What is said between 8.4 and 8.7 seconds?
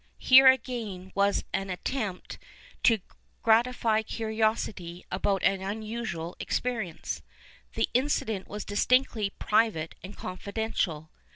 was